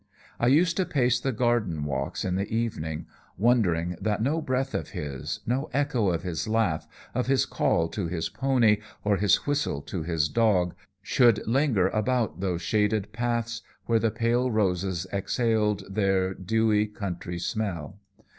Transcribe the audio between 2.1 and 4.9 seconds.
in the evening, wondering that no breath of